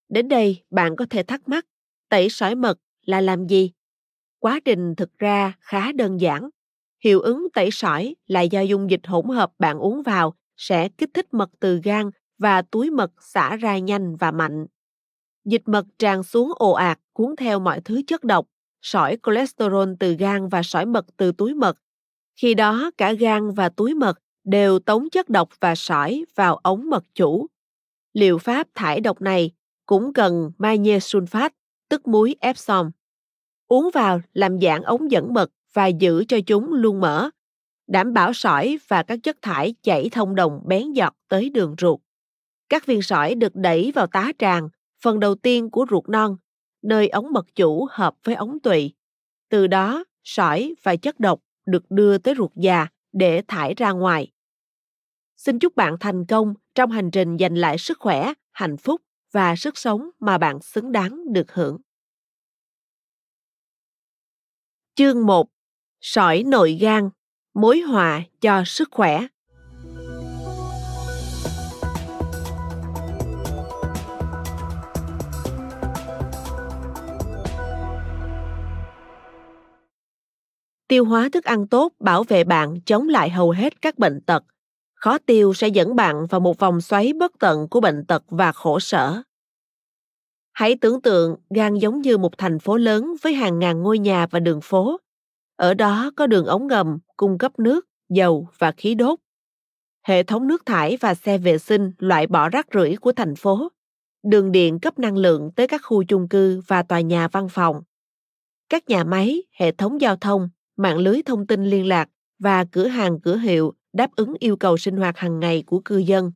[0.09, 1.67] Đến đây, bạn có thể thắc mắc,
[2.09, 3.71] tẩy sỏi mật là làm gì?
[4.39, 6.49] Quá trình thực ra khá đơn giản.
[7.05, 11.11] Hiệu ứng tẩy sỏi là do dung dịch hỗn hợp bạn uống vào sẽ kích
[11.15, 14.67] thích mật từ gan và túi mật xả ra nhanh và mạnh.
[15.45, 18.47] Dịch mật tràn xuống ồ ạt cuốn theo mọi thứ chất độc,
[18.83, 21.79] sỏi cholesterol từ gan và sỏi mật từ túi mật.
[22.37, 26.91] Khi đó cả gan và túi mật đều tống chất độc và sỏi vào ống
[26.91, 27.47] mật chủ.
[28.13, 29.51] Liệu pháp thải độc này
[29.87, 31.51] cũng cần magie sulfat,
[31.89, 32.91] tức muối Epsom.
[33.69, 37.31] Uống vào làm giãn ống dẫn mật và giữ cho chúng luôn mở,
[37.87, 42.01] đảm bảo sỏi và các chất thải chảy thông đồng bén giọt tới đường ruột.
[42.69, 44.69] Các viên sỏi được đẩy vào tá tràng,
[45.03, 46.37] phần đầu tiên của ruột non,
[46.83, 48.93] nơi ống mật chủ hợp với ống tụy.
[49.49, 54.31] Từ đó, sỏi và chất độc được đưa tới ruột già để thải ra ngoài.
[55.37, 59.01] Xin chúc bạn thành công trong hành trình giành lại sức khỏe, hạnh phúc
[59.33, 61.79] và sức sống mà bạn xứng đáng được hưởng.
[64.95, 65.49] Chương 1.
[66.01, 67.11] Sỏi nội gan,
[67.55, 69.27] mối họa cho sức khỏe.
[80.89, 84.45] Tiêu hóa thức ăn tốt bảo vệ bạn chống lại hầu hết các bệnh tật.
[85.05, 88.53] Khó tiêu sẽ dẫn bạn vào một vòng xoáy bất tận của bệnh tật và
[88.53, 89.23] khổ sở.
[90.53, 94.27] Hãy tưởng tượng gan giống như một thành phố lớn với hàng ngàn ngôi nhà
[94.27, 95.01] và đường phố.
[95.57, 99.19] Ở đó có đường ống ngầm cung cấp nước, dầu và khí đốt.
[100.07, 103.69] Hệ thống nước thải và xe vệ sinh loại bỏ rác rưởi của thành phố.
[104.23, 107.83] Đường điện cấp năng lượng tới các khu chung cư và tòa nhà văn phòng.
[108.69, 112.87] Các nhà máy, hệ thống giao thông, mạng lưới thông tin liên lạc và cửa
[112.87, 116.33] hàng cửa hiệu đáp ứng yêu cầu sinh hoạt hàng ngày của cư dân.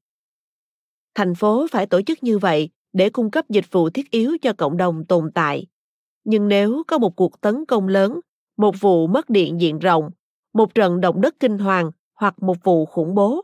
[1.15, 4.53] Thành phố phải tổ chức như vậy để cung cấp dịch vụ thiết yếu cho
[4.53, 5.67] cộng đồng tồn tại.
[6.25, 8.21] Nhưng nếu có một cuộc tấn công lớn,
[8.57, 10.11] một vụ mất điện diện rộng,
[10.53, 13.43] một trận động đất kinh hoàng hoặc một vụ khủng bố,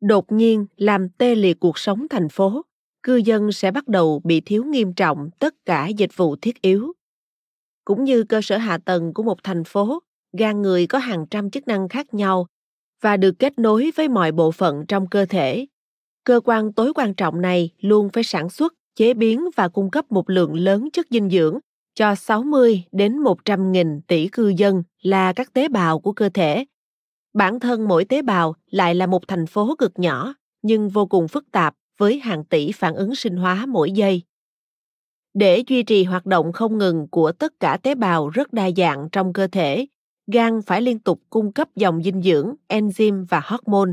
[0.00, 2.62] đột nhiên làm tê liệt cuộc sống thành phố,
[3.02, 6.92] cư dân sẽ bắt đầu bị thiếu nghiêm trọng tất cả dịch vụ thiết yếu.
[7.84, 10.02] Cũng như cơ sở hạ tầng của một thành phố,
[10.38, 12.46] gan người có hàng trăm chức năng khác nhau
[13.02, 15.66] và được kết nối với mọi bộ phận trong cơ thể
[16.24, 20.12] cơ quan tối quan trọng này luôn phải sản xuất chế biến và cung cấp
[20.12, 21.58] một lượng lớn chất dinh dưỡng
[21.94, 26.64] cho 60 đến 100 nghìn tỷ cư dân là các tế bào của cơ thể.
[27.34, 31.28] Bản thân mỗi tế bào lại là một thành phố cực nhỏ nhưng vô cùng
[31.28, 34.22] phức tạp với hàng tỷ phản ứng sinh hóa mỗi giây.
[35.34, 39.08] Để duy trì hoạt động không ngừng của tất cả tế bào rất đa dạng
[39.12, 39.86] trong cơ thể,
[40.26, 43.90] gan phải liên tục cung cấp dòng dinh dưỡng, enzyme và hormone.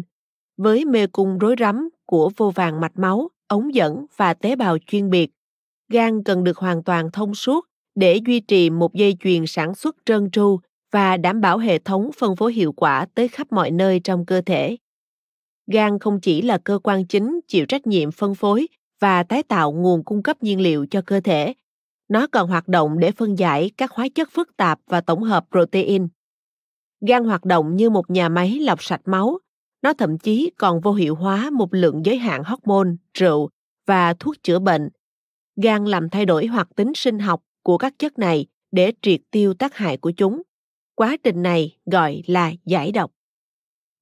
[0.57, 4.77] Với mê cung rối rắm của vô vàng mạch máu, ống dẫn và tế bào
[4.87, 5.31] chuyên biệt,
[5.91, 7.65] gan cần được hoàn toàn thông suốt
[7.95, 10.59] để duy trì một dây chuyền sản xuất trơn tru
[10.91, 14.41] và đảm bảo hệ thống phân phối hiệu quả tới khắp mọi nơi trong cơ
[14.41, 14.77] thể.
[15.71, 18.67] Gan không chỉ là cơ quan chính chịu trách nhiệm phân phối
[18.99, 21.53] và tái tạo nguồn cung cấp nhiên liệu cho cơ thể,
[22.09, 25.45] nó còn hoạt động để phân giải các hóa chất phức tạp và tổng hợp
[25.51, 26.07] protein.
[27.01, 29.39] Gan hoạt động như một nhà máy lọc sạch máu,
[29.81, 33.49] nó thậm chí còn vô hiệu hóa một lượng giới hạn hormone, rượu
[33.87, 34.89] và thuốc chữa bệnh.
[35.55, 39.53] Gan làm thay đổi hoạt tính sinh học của các chất này để triệt tiêu
[39.53, 40.41] tác hại của chúng.
[40.95, 43.11] Quá trình này gọi là giải độc.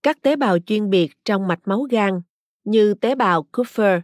[0.04, 2.22] Các tế bào chuyên biệt trong mạch máu gan
[2.64, 4.02] như tế bào Kupfer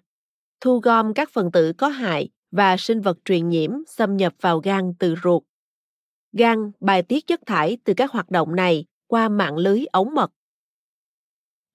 [0.61, 4.59] thu gom các phần tử có hại và sinh vật truyền nhiễm xâm nhập vào
[4.59, 5.43] gan từ ruột.
[6.33, 10.31] Gan bài tiết chất thải từ các hoạt động này qua mạng lưới ống mật.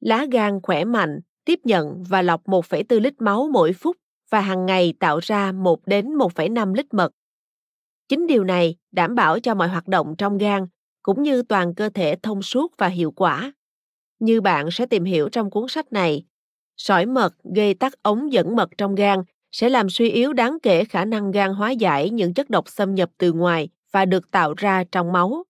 [0.00, 3.96] Lá gan khỏe mạnh, tiếp nhận và lọc 1,4 lít máu mỗi phút
[4.30, 7.12] và hàng ngày tạo ra 1 đến 1,5 lít mật.
[8.08, 10.66] Chính điều này đảm bảo cho mọi hoạt động trong gan
[11.02, 13.52] cũng như toàn cơ thể thông suốt và hiệu quả.
[14.18, 16.24] Như bạn sẽ tìm hiểu trong cuốn sách này,
[16.76, 20.84] sỏi mật gây tắc ống dẫn mật trong gan sẽ làm suy yếu đáng kể
[20.84, 24.54] khả năng gan hóa giải những chất độc xâm nhập từ ngoài và được tạo
[24.56, 25.44] ra trong máu.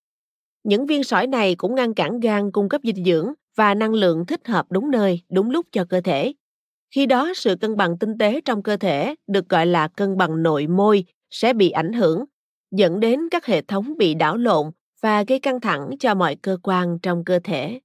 [0.65, 4.27] Những viên sỏi này cũng ngăn cản gan cung cấp dinh dưỡng và năng lượng
[4.27, 6.33] thích hợp đúng nơi, đúng lúc cho cơ thể.
[6.95, 10.43] Khi đó, sự cân bằng tinh tế trong cơ thể được gọi là cân bằng
[10.43, 12.25] nội môi sẽ bị ảnh hưởng,
[12.71, 14.71] dẫn đến các hệ thống bị đảo lộn
[15.01, 17.81] và gây căng thẳng cho mọi cơ quan trong cơ thể.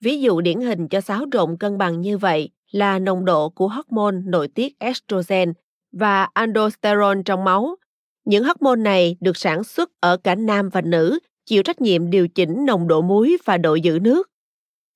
[0.00, 3.68] Ví dụ điển hình cho xáo trộn cân bằng như vậy là nồng độ của
[3.68, 5.52] hormone nội tiết estrogen
[5.92, 7.76] và aldosterone trong máu.
[8.24, 12.28] Những hormone này được sản xuất ở cả nam và nữ, chịu trách nhiệm điều
[12.28, 14.30] chỉnh nồng độ muối và độ giữ nước.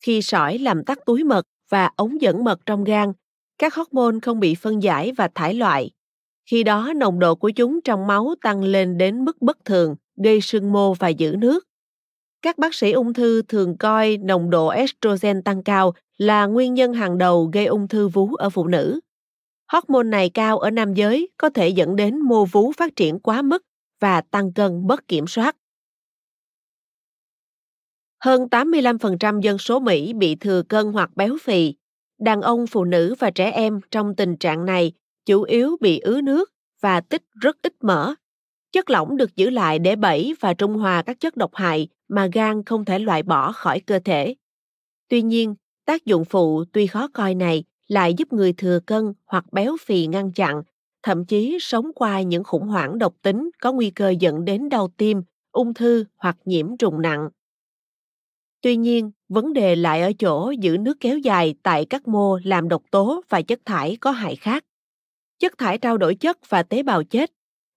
[0.01, 3.12] Khi sỏi làm tắc túi mật và ống dẫn mật trong gan,
[3.59, 5.91] các hormone không bị phân giải và thải loại.
[6.51, 10.41] Khi đó nồng độ của chúng trong máu tăng lên đến mức bất thường, gây
[10.41, 11.65] sưng mô và giữ nước.
[12.43, 16.95] Các bác sĩ ung thư thường coi nồng độ estrogen tăng cao là nguyên nhân
[16.95, 19.01] hàng đầu gây ung thư vú ở phụ nữ.
[19.73, 23.43] Hormone này cao ở nam giới có thể dẫn đến mô vú phát triển quá
[23.43, 23.63] mức
[24.01, 25.57] và tăng cân mất kiểm soát.
[28.25, 31.75] Hơn 85% dân số Mỹ bị thừa cân hoặc béo phì.
[32.19, 34.93] Đàn ông, phụ nữ và trẻ em trong tình trạng này
[35.27, 38.15] chủ yếu bị ứ nước và tích rất ít mỡ.
[38.73, 42.29] Chất lỏng được giữ lại để bẫy và trung hòa các chất độc hại mà
[42.33, 44.35] gan không thể loại bỏ khỏi cơ thể.
[45.09, 49.53] Tuy nhiên, tác dụng phụ tuy khó coi này lại giúp người thừa cân hoặc
[49.53, 50.62] béo phì ngăn chặn,
[51.03, 54.88] thậm chí sống qua những khủng hoảng độc tính có nguy cơ dẫn đến đau
[54.96, 55.22] tim,
[55.53, 57.29] ung thư hoặc nhiễm trùng nặng.
[58.61, 62.68] Tuy nhiên, vấn đề lại ở chỗ giữ nước kéo dài tại các mô làm
[62.68, 64.64] độc tố và chất thải có hại khác.
[65.38, 67.33] Chất thải trao đổi chất và tế bào chết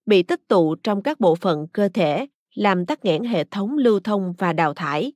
[0.06, 4.00] bị tích tụ trong các bộ phận cơ thể làm tắc nghẽn hệ thống lưu
[4.00, 5.12] thông và đào thải.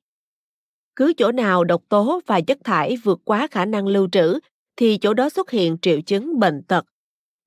[0.97, 4.39] Cứ chỗ nào độc tố và chất thải vượt quá khả năng lưu trữ
[4.77, 6.85] thì chỗ đó xuất hiện triệu chứng bệnh tật.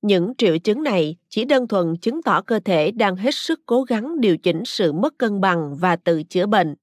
[0.02, 3.82] Những triệu chứng này chỉ đơn thuần chứng tỏ cơ thể đang hết sức cố
[3.82, 6.74] gắng điều chỉnh sự mất cân bằng và tự chữa bệnh.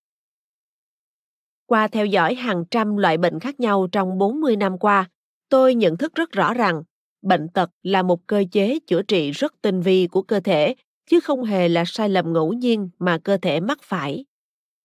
[1.65, 5.09] Qua theo dõi hàng trăm loại bệnh khác nhau trong 40 năm qua,
[5.49, 6.83] tôi nhận thức rất rõ rằng
[7.21, 10.75] bệnh tật là một cơ chế chữa trị rất tinh vi của cơ thể
[11.09, 14.25] chứ không hề là sai lầm ngẫu nhiên mà cơ thể mắc phải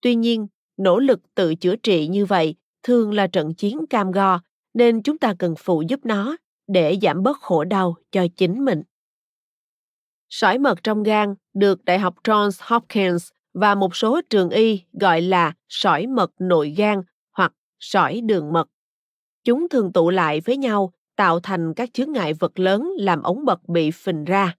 [0.01, 0.47] tuy nhiên
[0.77, 4.41] nỗ lực tự chữa trị như vậy thường là trận chiến cam go
[4.75, 8.83] nên chúng ta cần phụ giúp nó để giảm bớt khổ đau cho chính mình
[10.29, 15.21] sỏi mật trong gan được đại học johns hopkins và một số trường y gọi
[15.21, 17.03] là sỏi mật nội gan
[17.33, 18.69] hoặc sỏi đường mật
[19.45, 23.45] chúng thường tụ lại với nhau tạo thành các chướng ngại vật lớn làm ống
[23.45, 24.55] mật bị phình ra.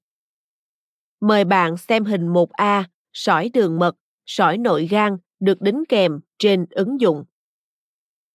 [1.22, 2.84] Mời bạn xem hình 1A,
[3.14, 3.95] sỏi đường mật,
[4.26, 7.24] sỏi nội gan được đính kèm trên ứng dụng.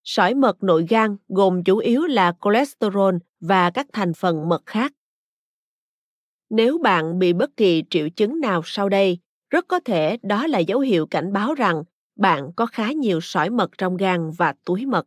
[0.06, 4.92] Sỏi mật nội gan gồm chủ yếu là cholesterol và các thành phần mật khác.
[6.50, 9.18] Nếu bạn bị bất kỳ triệu chứng nào sau đây,
[9.50, 11.82] rất có thể đó là dấu hiệu cảnh báo rằng
[12.16, 15.06] bạn có khá nhiều sỏi mật trong gan và túi mật.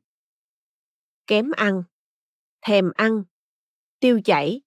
[1.27, 1.83] Kém ăn
[2.61, 3.23] thèm ăn,
[3.99, 4.61] tiêu chảy,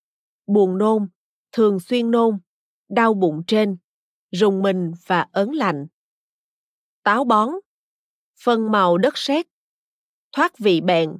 [0.47, 1.09] buồn nôn,
[1.53, 2.39] thường xuyên nôn,
[2.89, 3.76] đau bụng trên,
[4.30, 5.87] rùng mình và ớn lạnh.
[7.03, 7.49] Táo bón,
[8.45, 9.51] phân màu đất sét,
[10.33, 11.18] thoát vị bệnh,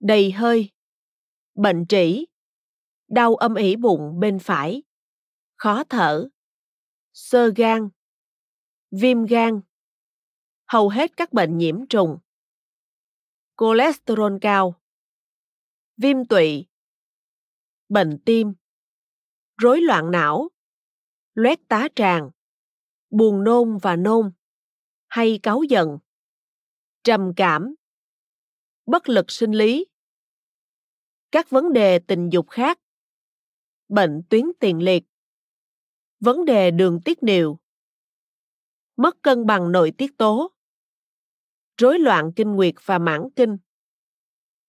[0.00, 0.70] đầy hơi,
[1.54, 2.26] bệnh trĩ,
[3.08, 4.82] đau âm ỉ bụng bên phải,
[5.56, 6.28] khó thở,
[7.12, 7.88] sơ gan,
[8.90, 9.60] viêm gan,
[10.66, 12.18] hầu hết các bệnh nhiễm trùng,
[13.56, 14.74] cholesterol cao,
[15.96, 16.66] viêm tụy,
[17.88, 18.54] bệnh tim,
[19.56, 20.48] rối loạn não,
[21.34, 22.30] loét tá tràng,
[23.10, 24.32] buồn nôn và nôn,
[25.08, 25.98] hay cáu giận,
[27.04, 27.74] trầm cảm,
[28.86, 29.86] bất lực sinh lý,
[31.30, 32.78] các vấn đề tình dục khác,
[33.88, 35.04] bệnh tuyến tiền liệt,
[36.20, 37.58] vấn đề đường tiết niệu,
[38.96, 40.52] mất cân bằng nội tiết tố,
[41.76, 43.58] rối loạn kinh nguyệt và mãn kinh,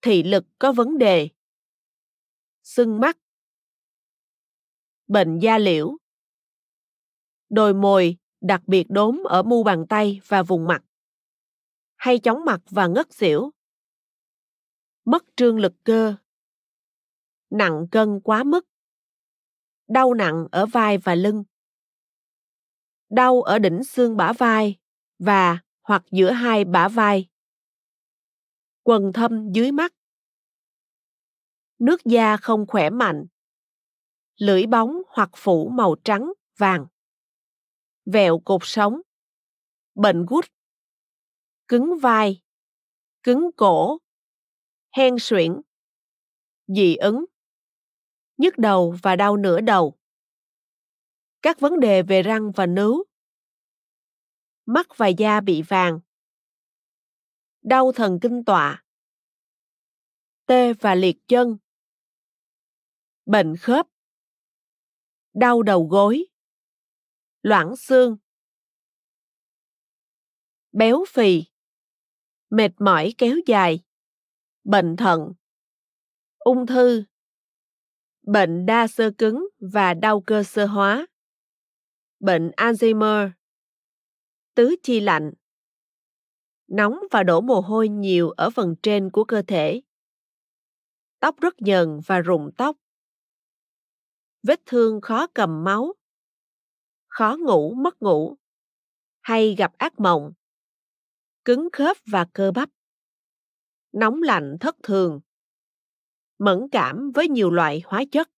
[0.01, 1.29] thị lực có vấn đề,
[2.63, 3.17] sưng mắt,
[5.07, 5.97] bệnh da liễu,
[7.49, 10.83] đồi mồi đặc biệt đốm ở mu bàn tay và vùng mặt,
[11.95, 13.52] hay chóng mặt và ngất xỉu,
[15.05, 16.15] mất trương lực cơ,
[17.49, 18.65] nặng cân quá mức,
[19.87, 21.43] đau nặng ở vai và lưng,
[23.09, 24.79] đau ở đỉnh xương bả vai
[25.19, 27.29] và hoặc giữa hai bả vai,
[28.83, 29.93] quần thâm dưới mắt,
[31.79, 33.25] nước da không khỏe mạnh,
[34.37, 36.85] lưỡi bóng hoặc phủ màu trắng, vàng,
[38.05, 39.01] vẹo cột sống,
[39.95, 40.45] bệnh gút,
[41.67, 42.41] cứng vai,
[43.23, 43.97] cứng cổ,
[44.93, 45.61] hen suyễn,
[46.67, 47.25] dị ứng,
[48.37, 49.97] nhức đầu và đau nửa đầu.
[51.41, 53.03] Các vấn đề về răng và nướu.
[54.65, 55.99] Mắt và da bị vàng.
[57.61, 58.83] Đau thần kinh tọa.
[60.45, 61.57] Tê và liệt chân.
[63.25, 63.87] Bệnh khớp.
[65.33, 66.25] Đau đầu gối.
[67.41, 68.17] Loãng xương.
[70.71, 71.43] Béo phì.
[72.49, 73.79] Mệt mỏi kéo dài.
[74.63, 75.33] Bệnh thận.
[76.39, 77.03] Ung thư.
[78.21, 81.07] Bệnh đa xơ cứng và đau cơ sơ hóa,
[82.19, 83.29] bệnh Alzheimer,
[84.55, 85.33] tứ chi lạnh,
[86.67, 89.81] nóng và đổ mồ hôi nhiều ở phần trên của cơ thể,
[91.19, 92.77] tóc rất nhờn và rụng tóc,
[94.43, 95.93] vết thương khó cầm máu,
[97.07, 98.35] khó ngủ mất ngủ,
[99.21, 100.33] hay gặp ác mộng,
[101.45, 102.69] cứng khớp và cơ bắp,
[103.93, 105.19] nóng lạnh thất thường,
[106.39, 108.29] mẫn cảm với nhiều loại hóa chất.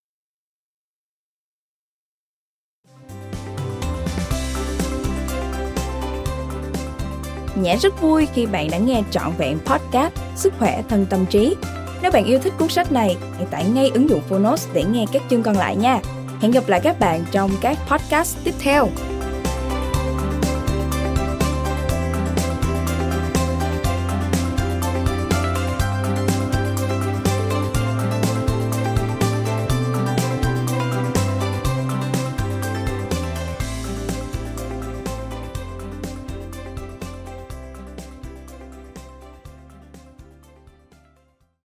[7.55, 11.55] Nhã rất vui khi bạn đã nghe trọn vẹn podcast Sức khỏe thân tâm trí.
[12.01, 15.05] Nếu bạn yêu thích cuốn sách này, hãy tải ngay ứng dụng Phonos để nghe
[15.13, 15.99] các chương còn lại nha.
[16.41, 18.87] Hẹn gặp lại các bạn trong các podcast tiếp theo.